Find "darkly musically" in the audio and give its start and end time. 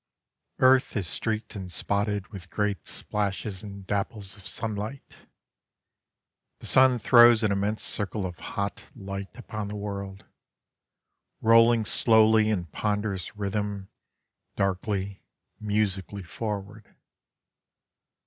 14.55-16.23